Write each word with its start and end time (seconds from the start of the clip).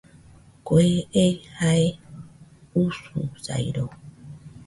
Kue 0.69 0.85
ei 1.23 1.33
jae 1.57 1.83
ususairo 2.81 3.85